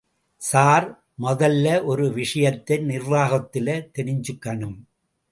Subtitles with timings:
[0.41, 0.87] Sir...
[1.21, 3.75] மொதல்ல ஒரு விஷயத்தை நிர்வாகத்துல
[3.97, 4.79] தெரிஞ்சுக்கணும்.